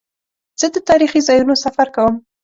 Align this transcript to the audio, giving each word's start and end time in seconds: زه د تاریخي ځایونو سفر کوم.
زه 0.59 0.67
د 0.75 0.77
تاریخي 0.89 1.21
ځایونو 1.27 1.55
سفر 1.65 1.87
کوم. 1.95 2.15